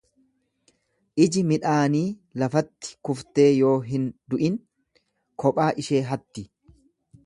[1.25, 2.01] Iji midhaanii
[2.45, 4.61] lafatti kuftee yoo hin du’in
[5.45, 6.51] kophaa ishee hatti.